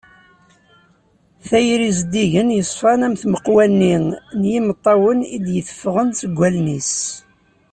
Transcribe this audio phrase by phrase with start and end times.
[1.47, 3.95] Tayri zeddigen, yeṣfan am tmeqwa-nni
[4.39, 6.93] n yimeṭṭawen i d-yeffɣen seg wallen-is.